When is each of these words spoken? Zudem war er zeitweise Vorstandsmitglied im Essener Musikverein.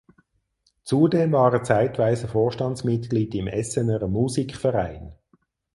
Zudem 0.81 1.31
war 1.33 1.53
er 1.53 1.63
zeitweise 1.63 2.27
Vorstandsmitglied 2.27 3.35
im 3.35 3.45
Essener 3.45 4.07
Musikverein. 4.07 5.13